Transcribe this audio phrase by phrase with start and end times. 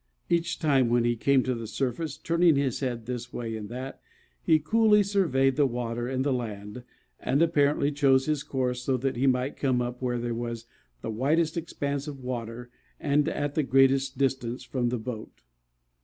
[0.31, 4.01] Each time, when he came to the surface, turning his head this way and that,
[4.41, 6.81] he coolly surveyed the water and the land,
[7.19, 10.65] and apparently chose his course so that he might come up where there was
[11.03, 15.43] the widest expanse of water and at the greatest distance from the boat.